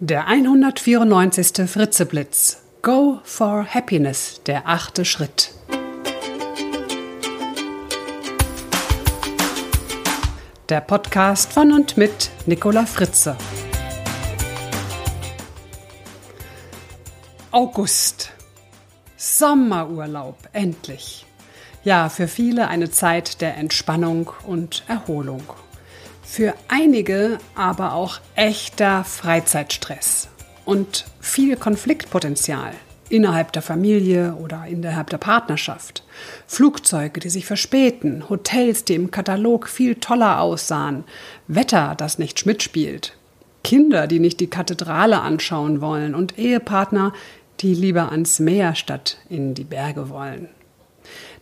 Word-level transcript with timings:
Der 0.00 0.26
194. 0.26 1.68
Fritzeblitz. 1.70 2.62
Go 2.82 3.20
for 3.22 3.64
Happiness, 3.64 4.40
der 4.46 4.66
achte 4.66 5.04
Schritt. 5.04 5.54
Der 10.68 10.80
Podcast 10.80 11.52
von 11.52 11.72
und 11.72 11.96
mit 11.96 12.30
Nicola 12.46 12.86
Fritze. 12.86 13.36
August. 17.52 18.32
Sommerurlaub, 19.16 20.38
endlich. 20.52 21.26
Ja, 21.84 22.08
für 22.08 22.26
viele 22.26 22.68
eine 22.68 22.90
Zeit 22.90 23.40
der 23.40 23.56
Entspannung 23.56 24.32
und 24.46 24.82
Erholung. 24.88 25.44
Für 26.32 26.54
einige 26.68 27.36
aber 27.54 27.92
auch 27.92 28.18
echter 28.36 29.04
Freizeitstress 29.04 30.30
und 30.64 31.04
viel 31.20 31.56
Konfliktpotenzial 31.56 32.72
innerhalb 33.10 33.52
der 33.52 33.60
Familie 33.60 34.34
oder 34.36 34.64
innerhalb 34.66 35.10
der 35.10 35.18
Partnerschaft. 35.18 36.04
Flugzeuge, 36.46 37.20
die 37.20 37.28
sich 37.28 37.44
verspäten, 37.44 38.30
Hotels, 38.30 38.86
die 38.86 38.94
im 38.94 39.10
Katalog 39.10 39.68
viel 39.68 39.96
toller 39.96 40.40
aussahen, 40.40 41.04
Wetter, 41.48 41.96
das 41.98 42.18
nicht 42.18 42.46
mitspielt, 42.46 43.14
Kinder, 43.62 44.06
die 44.06 44.18
nicht 44.18 44.40
die 44.40 44.48
Kathedrale 44.48 45.20
anschauen 45.20 45.82
wollen 45.82 46.14
und 46.14 46.38
Ehepartner, 46.38 47.12
die 47.60 47.74
lieber 47.74 48.10
ans 48.10 48.38
Meer 48.38 48.74
statt 48.74 49.18
in 49.28 49.52
die 49.52 49.64
Berge 49.64 50.08
wollen. 50.08 50.48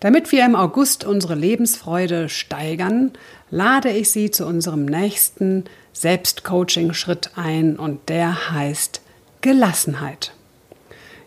Damit 0.01 0.33
wir 0.33 0.47
im 0.47 0.57
August 0.57 1.05
unsere 1.05 1.35
Lebensfreude 1.35 2.31
steigern, 2.31 3.13
lade 3.51 3.91
ich 3.91 4.11
Sie 4.11 4.31
zu 4.31 4.47
unserem 4.47 4.87
nächsten 4.87 5.65
Selbstcoaching-Schritt 5.93 7.33
ein 7.37 7.77
und 7.77 8.09
der 8.09 8.51
heißt 8.51 9.03
Gelassenheit. 9.43 10.33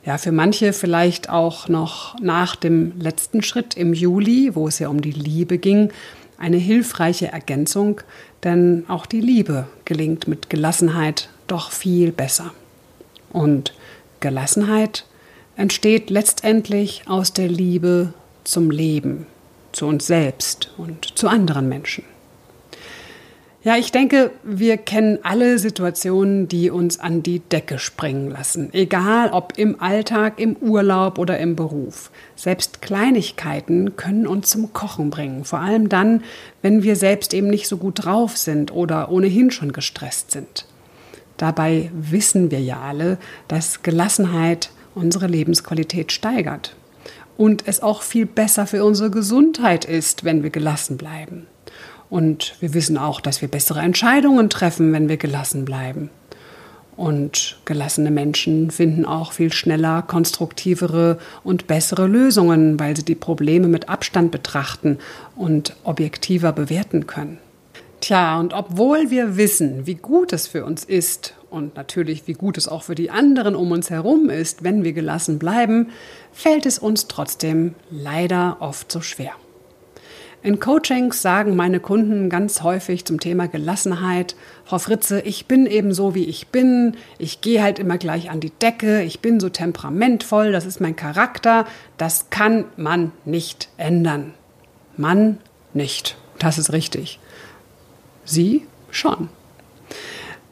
Ja, 0.04 0.18
für 0.18 0.32
manche 0.32 0.74
vielleicht 0.74 1.30
auch 1.30 1.70
noch 1.70 2.20
nach 2.20 2.56
dem 2.56 3.00
letzten 3.00 3.44
Schritt 3.44 3.78
im 3.78 3.94
Juli, 3.94 4.56
wo 4.56 4.68
es 4.68 4.80
ja 4.80 4.90
um 4.90 5.02
die 5.02 5.12
Liebe 5.12 5.60
ging, 5.60 5.92
eine 6.38 6.58
hilfreiche 6.58 7.32
Ergänzung, 7.32 8.02
denn 8.44 8.86
auch 8.88 9.06
die 9.06 9.22
Liebe 9.22 9.68
gelingt 9.86 10.28
mit 10.28 10.50
Gelassenheit 10.50 11.30
doch 11.48 11.72
viel 11.72 12.12
besser. 12.12 12.52
Und 13.32 13.74
Gelassenheit 14.20 15.06
entsteht 15.56 16.10
letztendlich 16.10 17.04
aus 17.08 17.32
der 17.34 17.48
Liebe 17.48 18.14
zum 18.44 18.72
Leben, 18.72 19.28
zu 19.72 19.88
uns 19.88 20.08
selbst 20.08 20.72
und 20.78 21.18
zu 21.18 21.28
anderen 21.28 21.70
Menschen. 21.70 22.04
Ja, 23.64 23.78
ich 23.78 23.94
denke, 23.94 24.32
wir 24.44 24.76
kennen 24.76 25.20
alle 25.24 25.58
Situationen, 25.58 26.50
die 26.50 26.70
uns 26.70 27.00
an 27.00 27.24
die 27.24 27.40
Decke 27.40 27.80
springen 27.80 28.30
lassen. 28.30 28.74
Egal 28.74 29.30
ob 29.32 29.54
im 29.56 29.80
Alltag, 29.80 30.38
im 30.38 30.58
Urlaub 30.58 31.18
oder 31.18 31.40
im 31.40 31.56
Beruf. 31.56 32.12
Selbst 32.36 32.82
Kleinigkeiten 32.82 33.96
können 33.96 34.28
uns 34.28 34.50
zum 34.50 34.74
Kochen 34.74 35.10
bringen. 35.10 35.46
Vor 35.46 35.60
allem 35.60 35.88
dann, 35.88 36.24
wenn 36.62 36.84
wir 36.84 36.98
selbst 36.98 37.34
eben 37.34 37.48
nicht 37.48 37.70
so 37.70 37.78
gut 37.78 38.04
drauf 38.04 38.36
sind 38.36 38.74
oder 38.74 39.10
ohnehin 39.10 39.50
schon 39.50 39.72
gestresst 39.72 40.32
sind. 40.32 40.66
Dabei 41.38 41.90
wissen 41.94 42.52
wir 42.52 42.60
ja 42.60 42.82
alle, 42.82 43.18
dass 43.48 43.82
Gelassenheit 43.82 44.72
unsere 44.94 45.28
Lebensqualität 45.28 46.12
steigert 46.12 46.76
und 47.38 47.68
es 47.68 47.82
auch 47.82 48.02
viel 48.02 48.26
besser 48.26 48.68
für 48.68 48.84
unsere 48.84 49.10
Gesundheit 49.10 49.86
ist, 49.86 50.24
wenn 50.24 50.44
wir 50.44 50.50
gelassen 50.50 50.98
bleiben. 50.98 51.48
Und 52.10 52.56
wir 52.60 52.74
wissen 52.74 52.98
auch, 52.98 53.22
dass 53.22 53.42
wir 53.42 53.48
bessere 53.48 53.80
Entscheidungen 53.80 54.50
treffen, 54.50 54.94
wenn 54.94 55.10
wir 55.10 55.18
gelassen 55.18 55.66
bleiben. 55.66 56.10
Und 56.96 57.58
gelassene 57.66 58.12
Menschen 58.12 58.70
finden 58.70 59.06
auch 59.06 59.32
viel 59.32 59.52
schneller 59.52 60.04
konstruktivere 60.04 61.18
und 61.44 61.66
bessere 61.66 62.06
Lösungen, 62.06 62.80
weil 62.80 62.96
sie 62.96 63.04
die 63.04 63.16
Probleme 63.16 63.68
mit 63.68 63.90
Abstand 63.90 64.32
betrachten 64.32 65.00
und 65.36 65.76
objektiver 65.84 66.52
bewerten 66.52 67.08
können. 67.08 67.40
Tja, 68.00 68.40
und 68.40 68.54
obwohl 68.54 69.10
wir 69.10 69.38
wissen, 69.38 69.88
wie 69.88 69.96
gut 69.96 70.34
es 70.34 70.46
für 70.46 70.66
uns 70.66 70.84
ist 70.84 71.34
und 71.54 71.76
natürlich 71.76 72.28
wie 72.28 72.34
gut 72.34 72.58
es 72.58 72.68
auch 72.68 72.84
für 72.84 72.96
die 72.96 73.12
anderen 73.12 73.56
um 73.56 73.72
uns 73.72 73.90
herum 73.90 74.30
ist, 74.30 74.64
wenn 74.64 74.84
wir 74.84 74.94
gelassen 74.94 75.40
bleiben, 75.40 75.92
fällt 76.32 76.66
es 76.66 76.80
uns 76.80 77.08
trotzdem 77.08 77.76
leider 77.90 78.58
oft 78.60 78.92
so 78.92 79.02
schwer. 79.02 79.34
In 80.42 80.60
Coachings 80.60 81.22
sagen 81.22 81.56
meine 81.56 81.80
Kunden 81.80 82.30
ganz 82.30 82.64
häufig 82.64 83.06
zum 83.06 83.22
Thema 83.22 83.48
Gelassenheit, 83.48 84.36
Frau 84.66 84.78
Fritze, 84.78 85.22
ich 85.22 85.46
bin 85.46 85.66
eben 85.66 85.94
so, 85.94 86.16
wie 86.16 86.26
ich 86.26 86.48
bin, 86.48 86.98
ich 87.18 87.40
gehe 87.40 87.64
halt 87.64 87.80
immer 87.80 87.98
gleich 87.98 88.30
an 88.30 88.42
die 88.42 88.50
Decke, 88.50 89.04
ich 89.04 89.22
bin 89.22 89.40
so 89.40 89.48
temperamentvoll, 89.48 90.52
das 90.52 90.66
ist 90.66 90.82
mein 90.82 90.98
Charakter, 90.98 91.66
das 91.98 92.30
kann 92.30 92.66
man 92.76 93.14
nicht 93.24 93.70
ändern. 93.78 94.34
Man 94.98 95.38
nicht, 95.74 96.18
das 96.40 96.58
ist 96.58 96.74
richtig. 96.74 97.20
Sie 98.26 98.68
schon. 98.92 99.30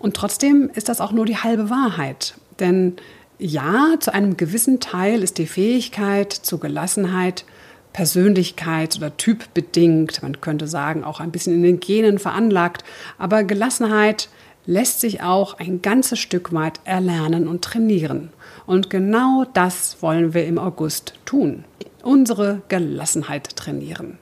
Und 0.02 0.16
trotzdem 0.16 0.70
ist 0.74 0.90
das 0.90 1.00
auch 1.00 1.12
nur 1.12 1.26
die 1.26 1.38
halbe 1.38 1.70
Wahrheit. 1.70 2.36
Denn 2.60 2.96
ja, 3.38 3.96
zu 4.00 4.14
einem 4.14 4.38
gewissen 4.38 4.80
Teil 4.80 5.24
ist 5.24 5.38
die 5.38 5.48
Fähigkeit 5.48 6.32
zur 6.34 6.60
Gelassenheit 6.60 7.46
Persönlichkeit 7.94 8.96
oder 8.98 9.16
typbedingt, 9.18 10.24
man 10.24 10.40
könnte 10.40 10.68
sagen, 10.68 11.04
auch 11.04 11.20
ein 11.20 11.32
bisschen 11.32 11.56
in 11.56 11.64
den 11.64 11.80
Genen 11.80 12.20
veranlagt. 12.20 12.84
Aber 13.18 13.44
Gelassenheit 13.44 14.30
lässt 14.66 15.02
sich 15.02 15.22
auch 15.22 15.56
ein 15.60 15.82
ganzes 15.82 16.20
Stück 16.20 16.54
weit 16.54 16.80
erlernen 16.86 17.48
und 17.48 17.64
trainieren. 17.64 18.30
Und 18.66 18.90
genau 18.90 19.46
das 19.54 19.98
wollen 20.02 20.34
wir 20.34 20.46
im 20.46 20.58
August 20.58 21.16
tun. 21.26 21.66
Unsere 22.04 22.62
Gelassenheit 22.70 23.56
trainieren. 23.56 24.18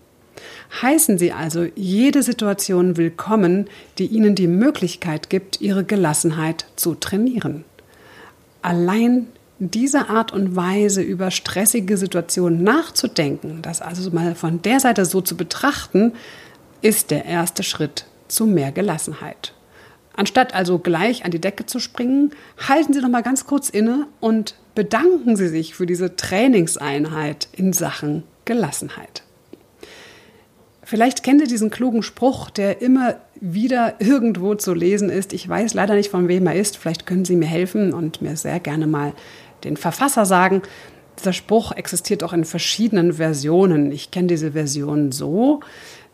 Heißen 0.81 1.17
Sie 1.17 1.31
also 1.31 1.65
jede 1.75 2.23
Situation 2.23 2.97
willkommen, 2.97 3.69
die 3.97 4.07
Ihnen 4.07 4.35
die 4.35 4.47
Möglichkeit 4.47 5.29
gibt, 5.29 5.61
Ihre 5.61 5.83
Gelassenheit 5.83 6.65
zu 6.75 6.95
trainieren. 6.95 7.65
Allein 8.61 9.27
diese 9.59 10.09
Art 10.09 10.31
und 10.31 10.55
Weise 10.55 11.01
über 11.01 11.31
stressige 11.31 11.97
Situationen 11.97 12.63
nachzudenken, 12.63 13.61
das 13.61 13.81
also 13.81 14.09
mal 14.11 14.35
von 14.35 14.61
der 14.61 14.79
Seite 14.79 15.05
so 15.05 15.21
zu 15.21 15.35
betrachten, 15.35 16.13
ist 16.81 17.11
der 17.11 17.25
erste 17.25 17.63
Schritt 17.63 18.05
zu 18.29 18.45
mehr 18.45 18.71
Gelassenheit. 18.71 19.53
Anstatt 20.15 20.53
also 20.53 20.79
gleich 20.79 21.25
an 21.25 21.31
die 21.31 21.41
Decke 21.41 21.65
zu 21.65 21.79
springen, 21.79 22.31
halten 22.67 22.93
Sie 22.93 23.01
noch 23.01 23.09
mal 23.09 23.23
ganz 23.23 23.45
kurz 23.45 23.69
inne 23.69 24.07
und 24.19 24.55
bedanken 24.75 25.35
Sie 25.35 25.47
sich 25.47 25.75
für 25.75 25.85
diese 25.85 26.15
Trainingseinheit 26.15 27.47
in 27.53 27.73
Sachen 27.73 28.23
Gelassenheit. 28.45 29.23
Vielleicht 30.89 31.21
kennt 31.21 31.39
ihr 31.39 31.45
diesen 31.45 31.69
klugen 31.69 32.01
Spruch, 32.01 32.49
der 32.49 32.81
immer 32.81 33.17
wieder 33.39 33.97
irgendwo 33.99 34.55
zu 34.55 34.73
lesen 34.73 35.11
ist. 35.11 35.33
Ich 35.33 35.47
weiß 35.47 35.75
leider 35.75 35.93
nicht, 35.93 36.09
von 36.09 36.27
wem 36.27 36.47
er 36.47 36.55
ist. 36.55 36.77
Vielleicht 36.77 37.05
können 37.05 37.25
Sie 37.25 37.35
mir 37.35 37.45
helfen 37.45 37.93
und 37.93 38.23
mir 38.23 38.35
sehr 38.35 38.59
gerne 38.59 38.87
mal 38.87 39.13
den 39.63 39.77
Verfasser 39.77 40.25
sagen. 40.25 40.63
Dieser 41.19 41.33
Spruch 41.33 41.73
existiert 41.73 42.23
auch 42.23 42.33
in 42.33 42.43
verschiedenen 42.43 43.13
Versionen. 43.13 43.91
Ich 43.91 44.09
kenne 44.09 44.29
diese 44.29 44.53
Version 44.53 45.11
so. 45.11 45.59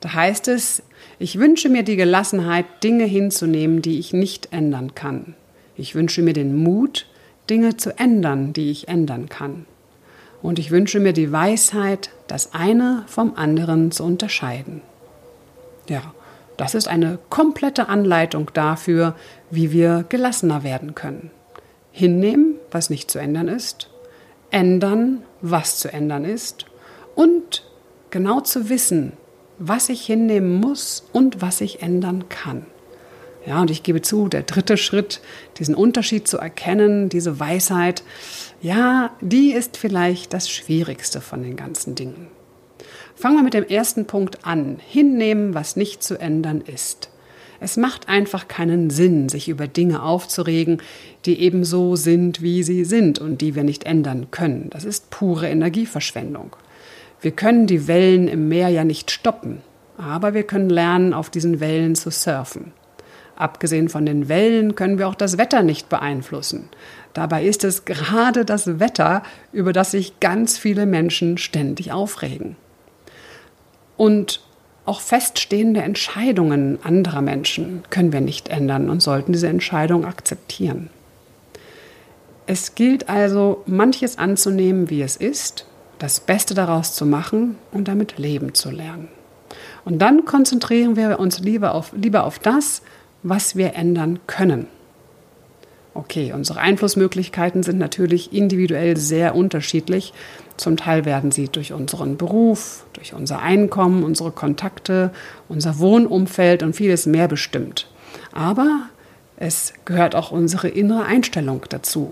Da 0.02 0.14
heißt 0.14 0.50
es, 0.50 0.84
ich 1.20 1.40
wünsche 1.40 1.70
mir 1.70 1.84
die 1.84 1.96
Gelassenheit, 1.96 2.66
Dinge 2.84 3.06
hinzunehmen, 3.06 3.82
die 3.82 3.98
ich 3.98 4.12
nicht 4.12 4.52
ändern 4.52 4.94
kann. 4.94 5.36
Ich 5.78 5.96
wünsche 5.96 6.22
mir 6.22 6.34
den 6.34 6.54
Mut, 6.54 7.06
Dinge 7.50 7.78
zu 7.78 7.98
ändern, 7.98 8.52
die 8.52 8.72
ich 8.72 8.90
ändern 8.90 9.30
kann. 9.30 9.68
Und 10.46 10.60
ich 10.60 10.70
wünsche 10.70 11.00
mir 11.00 11.12
die 11.12 11.32
Weisheit, 11.32 12.12
das 12.28 12.54
eine 12.54 13.04
vom 13.08 13.34
anderen 13.36 13.90
zu 13.90 14.04
unterscheiden. 14.04 14.84
Ja, 15.90 16.14
das 16.56 16.76
ist 16.76 16.88
eine 16.88 17.18
komplette 17.32 17.90
Anleitung 17.90 18.52
dafür, 18.54 19.16
wie 19.50 19.72
wir 19.72 20.06
gelassener 20.08 20.64
werden 20.64 20.94
können. 20.94 21.32
Hinnehmen, 21.92 22.58
was 22.70 22.92
nicht 22.92 23.10
zu 23.10 23.18
ändern 23.18 23.48
ist, 23.48 23.90
ändern, 24.52 25.24
was 25.42 25.80
zu 25.80 25.92
ändern 25.92 26.26
ist 26.26 26.68
und 27.16 27.64
genau 28.12 28.40
zu 28.40 28.70
wissen, 28.70 29.14
was 29.58 29.90
ich 29.90 30.06
hinnehmen 30.06 30.60
muss 30.62 31.10
und 31.12 31.42
was 31.42 31.60
ich 31.60 31.82
ändern 31.82 32.30
kann. 32.30 32.68
Ja, 33.46 33.62
und 33.62 33.70
ich 33.70 33.84
gebe 33.84 34.02
zu, 34.02 34.28
der 34.28 34.44
dritte 34.44 34.76
Schritt, 34.76 35.22
diesen 35.58 35.76
Unterschied 35.76 36.28
zu 36.28 36.38
erkennen, 36.38 37.10
diese 37.10 37.40
Weisheit, 37.40 38.04
ja, 38.62 39.12
die 39.22 39.52
ist 39.52 39.78
vielleicht 39.78 40.34
das 40.34 40.50
Schwierigste 40.50 41.22
von 41.22 41.44
den 41.44 41.56
ganzen 41.56 41.94
Dingen. 41.94 42.28
Fangen 43.16 43.38
wir 43.38 43.44
mit 43.44 43.54
dem 43.54 43.68
ersten 43.68 44.06
Punkt 44.06 44.46
an. 44.46 44.80
Hinnehmen, 44.86 45.54
was 45.54 45.76
nicht 45.76 46.04
zu 46.04 46.20
ändern 46.20 46.62
ist. 46.62 47.10
Es 47.60 47.78
macht 47.78 48.10
einfach 48.10 48.48
keinen 48.48 48.90
Sinn, 48.90 49.30
sich 49.30 49.48
über 49.48 49.68
Dinge 49.68 50.04
aufzuregen, 50.04 50.82
die 51.26 51.40
eben 51.40 51.64
so 51.64 51.96
sind, 51.96 52.42
wie 52.42 52.64
sie 52.64 52.84
sind 52.84 53.20
und 53.20 53.40
die 53.42 53.56
wir 53.56 53.64
nicht 53.64 53.86
ändern 53.86 54.28
können. 54.32 54.70
Das 54.72 54.84
ist 54.84 55.10
pure 55.10 55.48
Energieverschwendung. 55.48 56.56
Wir 57.22 57.32
können 57.32 57.66
die 57.66 57.88
Wellen 57.88 58.28
im 58.28 58.50
Meer 58.50 58.70
ja 58.70 58.84
nicht 58.84 59.10
stoppen, 59.10 59.62
aber 59.98 60.34
wir 60.34 60.44
können 60.44 60.70
lernen, 60.70 61.14
auf 61.14 61.30
diesen 61.30 61.60
Wellen 61.62 61.96
zu 61.96 62.12
surfen. 62.12 62.74
Abgesehen 63.36 63.90
von 63.90 64.06
den 64.06 64.30
Wellen 64.30 64.76
können 64.76 64.98
wir 64.98 65.08
auch 65.08 65.16
das 65.16 65.38
Wetter 65.38 65.62
nicht 65.62 65.90
beeinflussen. 65.90 66.70
Dabei 67.14 67.46
ist 67.46 67.64
es 67.64 67.86
gerade 67.86 68.46
das 68.46 68.80
Wetter, 68.80 69.24
über 69.52 69.74
das 69.74 69.92
sich 69.92 70.20
ganz 70.20 70.58
viele 70.58 70.86
Menschen 70.86 71.38
ständig 71.38 71.92
aufregen. 71.92 72.56
Und 73.98 74.42
auch 74.86 75.02
feststehende 75.02 75.82
Entscheidungen 75.82 76.78
anderer 76.84 77.22
Menschen 77.22 77.84
können 77.90 78.14
wir 78.14 78.22
nicht 78.22 78.50
ändern 78.50 78.90
und 78.90 79.02
sollten 79.02 79.34
diese 79.34 79.48
Entscheidung 79.48 80.06
akzeptieren. 80.06 80.90
Es 82.48 82.76
gilt 82.76 83.10
also, 83.10 83.64
manches 83.66 84.18
anzunehmen, 84.20 84.90
wie 84.90 85.02
es 85.02 85.16
ist, 85.16 85.66
das 85.98 86.20
Beste 86.20 86.54
daraus 86.54 86.94
zu 86.94 87.06
machen 87.06 87.58
und 87.72 87.88
damit 87.88 88.18
leben 88.18 88.54
zu 88.54 88.70
lernen. 88.70 89.08
Und 89.84 90.00
dann 90.00 90.26
konzentrieren 90.26 90.96
wir 90.96 91.20
uns 91.20 91.40
lieber 91.40 91.74
auf, 91.74 91.92
lieber 91.94 92.24
auf 92.26 92.38
das, 92.38 92.82
was 93.26 93.56
wir 93.56 93.74
ändern 93.74 94.20
können. 94.28 94.68
Okay, 95.96 96.32
unsere 96.34 96.60
Einflussmöglichkeiten 96.60 97.64
sind 97.64 97.80
natürlich 97.80 98.34
individuell 98.34 98.98
sehr 98.98 99.34
unterschiedlich. 99.34 100.14
Zum 100.58 100.78
Teil 100.78 101.06
werden 101.06 101.32
sie 101.32 101.48
durch 101.48 101.74
unseren 101.74 102.18
Beruf, 102.18 102.86
durch 102.94 103.14
unser 103.14 103.40
Einkommen, 103.40 104.04
unsere 104.04 104.32
Kontakte, 104.32 105.12
unser 105.48 105.80
Wohnumfeld 105.80 106.64
und 106.64 106.76
vieles 106.76 107.06
mehr 107.06 107.28
bestimmt. 107.28 107.88
Aber 108.32 108.82
es 109.38 109.74
gehört 109.86 110.16
auch 110.16 110.32
unsere 110.32 110.68
innere 110.68 111.06
Einstellung 111.06 111.66
dazu. 111.70 112.12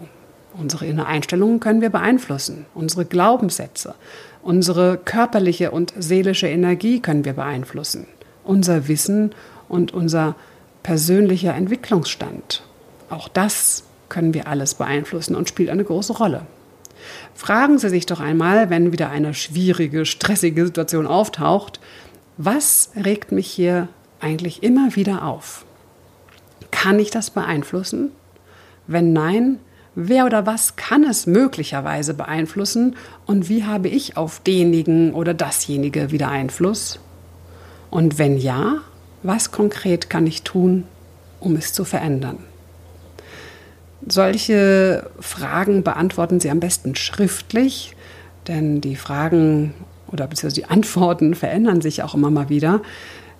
Unsere 0.55 0.85
innere 0.85 1.07
Einstellung 1.07 1.59
können 1.59 1.81
wir 1.81 1.89
beeinflussen, 1.89 2.65
unsere 2.73 3.05
Glaubenssätze, 3.05 3.95
unsere 4.41 4.97
körperliche 4.97 5.71
und 5.71 5.93
seelische 5.97 6.47
Energie 6.47 7.01
können 7.01 7.25
wir 7.25 7.33
beeinflussen, 7.33 8.07
unser 8.43 8.87
Wissen 8.87 9.31
und 9.67 9.93
unser 9.93 10.35
persönlicher 10.83 11.55
Entwicklungsstand. 11.55 12.63
Auch 13.09 13.27
das 13.27 13.83
können 14.09 14.33
wir 14.33 14.47
alles 14.47 14.75
beeinflussen 14.75 15.35
und 15.35 15.49
spielt 15.49 15.69
eine 15.69 15.83
große 15.83 16.13
Rolle. 16.13 16.45
Fragen 17.33 17.79
Sie 17.79 17.89
sich 17.89 18.05
doch 18.05 18.19
einmal, 18.19 18.69
wenn 18.69 18.91
wieder 18.91 19.09
eine 19.09 19.33
schwierige, 19.33 20.05
stressige 20.05 20.65
Situation 20.65 21.07
auftaucht, 21.07 21.79
was 22.37 22.91
regt 22.95 23.31
mich 23.31 23.47
hier 23.47 23.87
eigentlich 24.19 24.63
immer 24.63 24.95
wieder 24.95 25.25
auf? 25.25 25.65
Kann 26.71 26.99
ich 26.99 27.11
das 27.11 27.29
beeinflussen? 27.29 28.11
Wenn 28.87 29.13
nein, 29.13 29.59
wer 29.95 30.25
oder 30.25 30.45
was 30.45 30.75
kann 30.75 31.03
es 31.03 31.27
möglicherweise 31.27 32.13
beeinflussen 32.13 32.95
und 33.25 33.49
wie 33.49 33.63
habe 33.63 33.89
ich 33.89 34.17
auf 34.17 34.39
denjenigen 34.39 35.13
oder 35.13 35.33
dasjenige 35.33 36.11
wieder 36.11 36.29
Einfluss? 36.29 36.99
Und 37.89 38.17
wenn 38.17 38.37
ja, 38.37 38.81
was 39.23 39.51
konkret 39.51 40.09
kann 40.09 40.27
ich 40.27 40.43
tun, 40.43 40.85
um 41.39 41.55
es 41.55 41.73
zu 41.73 41.85
verändern? 41.85 42.39
Solche 44.05 45.09
Fragen 45.19 45.83
beantworten 45.83 46.39
Sie 46.39 46.49
am 46.49 46.59
besten 46.59 46.95
schriftlich, 46.95 47.95
denn 48.47 48.81
die 48.81 48.97
Fragen 48.97 49.73
oder 50.07 50.27
beziehungsweise 50.27 50.61
die 50.61 50.69
Antworten 50.69 51.33
verändern 51.35 51.81
sich 51.81 52.03
auch 52.03 52.13
immer 52.13 52.29
mal 52.29 52.49
wieder. 52.49 52.81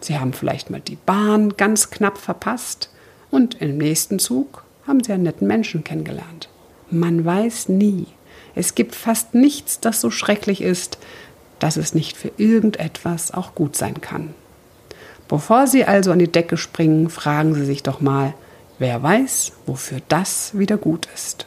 Sie 0.01 0.17
haben 0.17 0.33
vielleicht 0.33 0.71
mal 0.71 0.81
die 0.81 0.95
Bahn 0.95 1.55
ganz 1.55 1.91
knapp 1.91 2.17
verpasst 2.17 2.89
und 3.29 3.61
im 3.61 3.77
nächsten 3.77 4.17
Zug 4.17 4.63
haben 4.87 5.03
Sie 5.03 5.13
einen 5.13 5.21
netten 5.21 5.45
Menschen 5.45 5.83
kennengelernt. 5.83 6.49
Man 6.89 7.23
weiß 7.23 7.69
nie. 7.69 8.07
Es 8.55 8.73
gibt 8.73 8.95
fast 8.95 9.35
nichts, 9.35 9.79
das 9.79 10.01
so 10.01 10.09
schrecklich 10.09 10.63
ist, 10.63 10.97
dass 11.59 11.77
es 11.77 11.93
nicht 11.93 12.17
für 12.17 12.31
irgendetwas 12.37 13.31
auch 13.31 13.53
gut 13.53 13.75
sein 13.75 14.01
kann. 14.01 14.33
Bevor 15.27 15.67
Sie 15.67 15.85
also 15.85 16.11
an 16.11 16.17
die 16.17 16.31
Decke 16.31 16.57
springen, 16.57 17.11
fragen 17.11 17.53
Sie 17.53 17.65
sich 17.65 17.83
doch 17.83 18.01
mal, 18.01 18.33
wer 18.79 19.03
weiß, 19.03 19.51
wofür 19.67 19.99
das 20.07 20.57
wieder 20.57 20.77
gut 20.77 21.07
ist. 21.13 21.45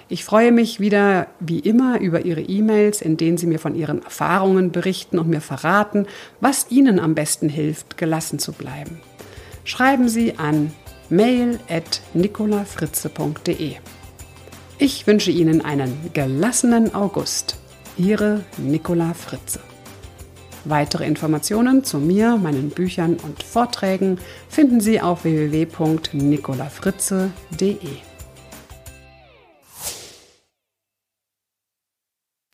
Ich 0.08 0.24
freue 0.24 0.50
mich 0.50 0.80
wieder 0.80 1.28
wie 1.38 1.60
immer 1.60 2.00
über 2.00 2.24
Ihre 2.24 2.40
E-Mails, 2.40 3.02
in 3.02 3.16
denen 3.16 3.38
Sie 3.38 3.46
mir 3.46 3.60
von 3.60 3.76
Ihren 3.76 4.02
Erfahrungen 4.02 4.72
berichten 4.72 5.20
und 5.20 5.28
mir 5.28 5.40
verraten, 5.40 6.08
was 6.40 6.66
Ihnen 6.70 6.98
am 6.98 7.14
besten 7.14 7.48
hilft, 7.48 7.98
gelassen 7.98 8.40
zu 8.40 8.50
bleiben. 8.50 9.00
Schreiben 9.62 10.08
Sie 10.08 10.38
an 10.38 10.72
mail.nicolafritze.de. 11.08 13.76
Ich 14.78 15.06
wünsche 15.06 15.30
Ihnen 15.30 15.64
einen 15.64 16.10
gelassenen 16.12 16.94
August. 16.94 17.56
Ihre 17.96 18.44
Nicola 18.58 19.14
Fritze. 19.14 19.60
Weitere 20.66 21.06
Informationen 21.06 21.82
zu 21.82 21.98
mir, 21.98 22.36
meinen 22.36 22.68
Büchern 22.68 23.16
und 23.22 23.42
Vorträgen 23.42 24.18
finden 24.50 24.82
Sie 24.82 25.00
auf 25.00 25.24
www.nicolafritze.de. 25.24 28.05